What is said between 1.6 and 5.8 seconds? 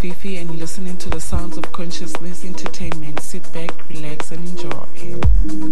Consciousness Entertainment. Sit back, relax, and enjoy.